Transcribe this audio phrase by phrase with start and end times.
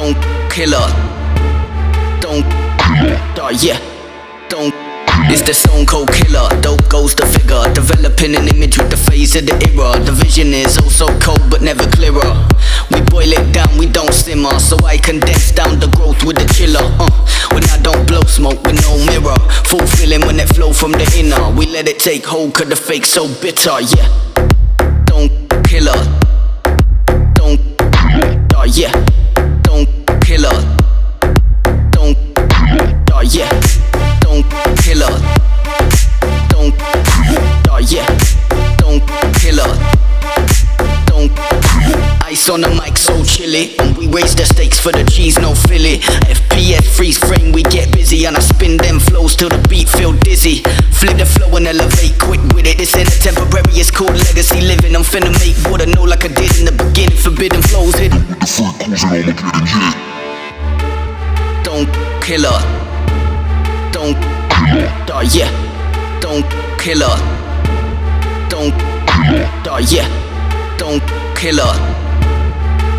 [0.00, 0.88] don't kill her.
[2.20, 2.48] Don't
[3.36, 3.78] die, yeah.
[4.48, 4.72] Don't.
[5.28, 7.62] It's the stone cold killer, dope goes the figure.
[7.74, 10.00] Developing an image with the phase of the era.
[10.00, 12.32] The vision is oh so cold but never clearer.
[12.90, 14.58] We boil it down, we don't simmer.
[14.58, 16.80] So I condense down the growth with the chiller.
[16.98, 17.10] Uh,
[17.52, 19.38] when I don't blow smoke with no mirror.
[19.68, 21.54] Fulfilling when it flow from the inner.
[21.54, 24.08] We let it take hold cause the fake so bitter, yeah.
[25.04, 25.30] Don't
[25.68, 26.19] kill her.
[38.90, 39.06] Don't
[39.38, 39.74] kill her.
[41.06, 41.30] Don't
[42.26, 43.76] ice on the mic so chilly.
[43.96, 46.00] We raise the stakes for the cheese, no filly.
[46.26, 48.26] FPS freeze frame, we get busy.
[48.26, 50.64] And I spin them flows till the beat feel dizzy.
[50.90, 52.78] Flip the flow and elevate quick with it.
[52.78, 54.96] This ain't a temporary, it's called legacy living.
[54.96, 57.16] I'm finna make what I know like I did in the beginning.
[57.16, 58.26] Forbidden flows hidden.
[58.40, 60.10] The freak causing all the getting hit.
[68.60, 69.80] Don't kill her.
[69.80, 70.06] Yeah.
[70.76, 71.02] Don't
[71.34, 71.74] kill her.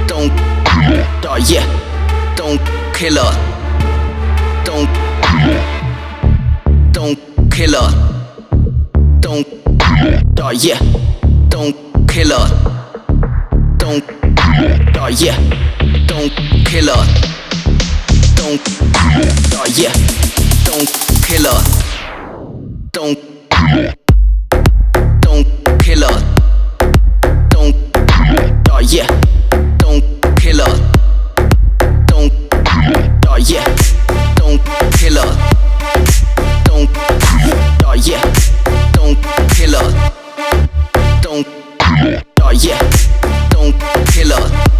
[0.07, 0.35] Don't
[1.21, 1.65] die, yeah.
[2.35, 2.59] Don't
[2.95, 3.31] kill her.
[4.65, 4.89] Don't
[5.21, 6.91] die, yeah.
[6.91, 7.19] Don't
[7.51, 7.89] kill her.
[9.19, 9.45] Don't
[9.77, 10.53] kill her.
[10.53, 10.79] Yeah.
[11.49, 11.75] Don't
[12.07, 12.47] kill her.
[13.77, 14.03] Don't
[14.93, 15.37] die, yeah.
[16.07, 16.33] Don't
[16.65, 17.05] kill her.
[18.35, 18.61] Don't
[19.21, 19.31] yeah.
[19.45, 19.69] Kill her.
[19.69, 19.81] Don't
[20.65, 20.89] don't
[21.21, 21.61] kill her.
[22.91, 23.30] Don't
[34.57, 35.53] don't kill her.
[36.65, 37.55] Don't kill
[37.87, 37.95] her.
[37.95, 38.33] Yeah.
[38.93, 39.15] Don't
[39.51, 40.11] kill her.
[41.21, 41.45] Don't
[41.79, 42.53] kill her.
[42.53, 43.49] Yeah.
[43.49, 43.73] Don't
[44.07, 44.70] kill her.